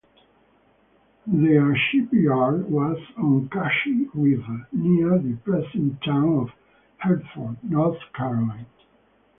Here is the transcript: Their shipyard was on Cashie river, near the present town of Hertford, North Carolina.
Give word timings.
Their 1.27 1.75
shipyard 1.75 2.71
was 2.71 2.97
on 3.19 3.49
Cashie 3.49 4.09
river, 4.15 4.67
near 4.71 5.19
the 5.19 5.37
present 5.45 6.01
town 6.03 6.39
of 6.39 6.49
Hertford, 6.97 7.57
North 7.61 7.99
Carolina. 8.11 8.65